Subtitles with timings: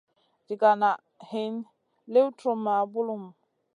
[0.45, 0.97] Ɗiga nan
[1.29, 1.53] hin
[2.13, 3.23] liw truhma bulum.